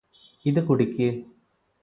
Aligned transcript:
ഇത് 0.45 0.59
കുടിക്ക് 0.67 1.07